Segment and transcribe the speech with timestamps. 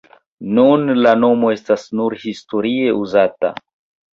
[0.59, 3.53] Nun la nomo estas nur historie uzata.